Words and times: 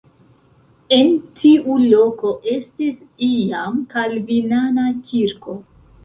En 0.95 1.09
tiu 1.41 1.75
loko 1.81 2.31
estis 2.53 2.95
iam 3.27 3.77
kalvinana 3.91 4.87
kirko. 5.11 5.55